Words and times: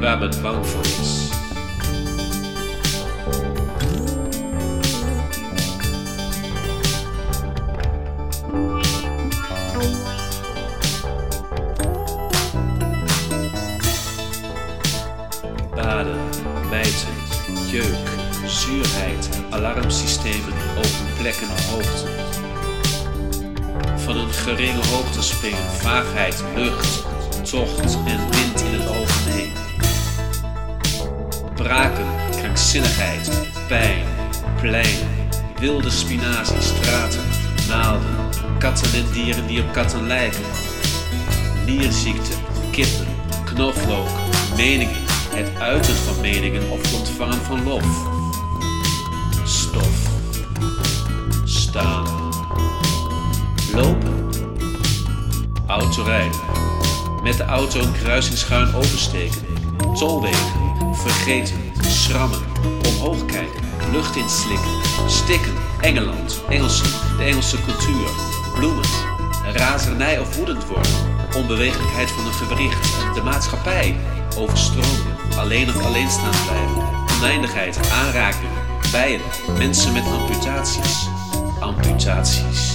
waar 0.00 0.18
men 0.18 0.42
bang 0.42 0.66
voor 0.66 0.84
is. 0.84 1.28
Baden, 15.74 16.16
mijten, 16.70 17.08
jeuk, 17.70 17.84
zuurheid, 18.46 19.28
alarmsystemen, 19.50 20.52
open 20.76 21.14
plekken, 21.18 21.48
hoogte. 21.70 22.08
Van 23.96 24.16
een 24.16 24.32
geringe 24.32 24.86
hoogte 24.86 25.22
springen, 25.22 25.70
vaagheid, 25.70 26.44
lucht, 26.54 27.02
tocht 27.42 27.94
en 28.06 28.30
wind 28.30 28.63
Braken, 31.64 32.06
krankzinnigheid, 32.36 33.30
pijn, 33.68 34.04
pleinen, 34.60 35.08
wilde 35.58 35.90
spinazie, 35.90 36.60
straten, 36.60 37.20
naalden, 37.68 38.16
katten 38.58 38.92
en 38.94 39.12
dieren 39.12 39.46
die 39.46 39.62
op 39.62 39.72
katten 39.72 40.06
lijken. 40.06 40.44
Nierziekte, 41.66 42.32
kippen, 42.70 43.06
knoflook, 43.44 44.08
meningen, 44.56 44.96
het 45.30 45.60
uiten 45.60 45.94
van 45.94 46.20
meningen 46.20 46.70
of 46.70 46.82
het 46.82 46.98
ontvangen 46.98 47.40
van 47.40 47.64
lof. 47.64 47.86
Stof, 49.44 50.10
staan, 51.44 52.06
lopen, 53.74 54.30
autorijden, 55.66 56.40
met 57.22 57.36
de 57.36 57.44
auto 57.44 57.80
een 57.80 57.92
kruising 57.92 58.38
schuin 58.38 58.74
oversteken, 58.74 59.46
tolwegen, 59.94 60.73
vergeten, 60.96 61.72
schrammen, 61.86 62.42
omhoog 62.88 63.24
kijken, 63.24 63.62
lucht 63.92 64.16
inslikken, 64.16 64.70
stikken, 65.06 65.52
Engeland, 65.80 66.42
Engelsen, 66.48 67.16
de 67.16 67.22
Engelse 67.24 67.56
cultuur, 67.64 68.08
bloemen, 68.54 68.84
razernij 69.52 70.18
of 70.18 70.36
woedend 70.36 70.66
worden, 70.66 70.92
onbewegelijkheid 71.36 72.10
van 72.10 72.26
een 72.26 72.32
gewricht, 72.32 73.14
de 73.14 73.22
maatschappij, 73.22 73.96
overstromen, 74.38 75.16
alleen 75.36 75.68
of 75.68 75.84
alleen 75.84 76.10
staan 76.10 76.44
blijven, 76.46 76.82
oneindigheid, 77.18 77.90
aanraking, 77.90 78.50
bijen, 78.92 79.20
mensen 79.58 79.92
met 79.92 80.04
amputaties, 80.04 81.08
amputaties. 81.60 82.73